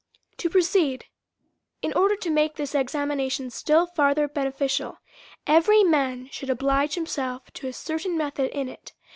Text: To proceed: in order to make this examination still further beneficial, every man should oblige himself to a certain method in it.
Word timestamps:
To 0.37 0.49
proceed: 0.49 1.05
in 1.83 1.93
order 1.93 2.15
to 2.15 2.31
make 2.31 2.55
this 2.55 2.73
examination 2.73 3.51
still 3.51 3.85
further 3.85 4.27
beneficial, 4.27 4.97
every 5.45 5.83
man 5.83 6.27
should 6.31 6.49
oblige 6.49 6.95
himself 6.95 7.51
to 7.53 7.67
a 7.67 7.71
certain 7.73 8.17
method 8.17 8.49
in 8.49 8.67
it. 8.67 8.93